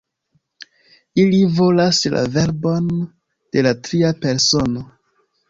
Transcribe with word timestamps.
Ili 1.23 1.41
volas 1.57 1.99
la 2.15 2.23
verbon 2.39 2.89
je 2.97 3.65
la 3.69 3.75
tria 3.85 4.13
persono. 4.27 4.87